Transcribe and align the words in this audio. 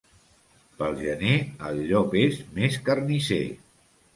Pel 0.77 0.95
gener 1.01 1.35
el 1.67 1.79
llop 1.91 2.17
és 2.23 2.41
més 2.57 2.81
carnisser. 2.89 3.43